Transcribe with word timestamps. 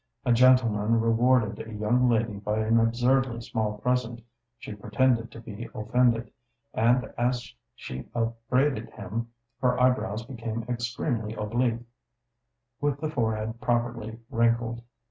A 0.25 0.33
gentleman 0.33 0.99
rewarded 0.99 1.59
a 1.67 1.71
young 1.71 2.09
lady 2.09 2.33
by 2.33 2.57
an 2.57 2.79
absurdly 2.79 3.39
small 3.39 3.77
present; 3.77 4.19
she 4.57 4.73
pretended 4.73 5.29
to 5.29 5.39
be 5.39 5.69
offended, 5.75 6.31
and 6.73 7.05
as 7.19 7.53
she 7.75 8.09
upbraided 8.15 8.89
him, 8.89 9.29
her 9.61 9.79
eyebrows 9.79 10.25
became 10.25 10.63
extremely 10.63 11.35
oblique, 11.35 11.83
with 12.79 12.99
the 12.99 13.11
forehead 13.11 13.61
properly 13.61 14.19
wrinkled. 14.31 14.81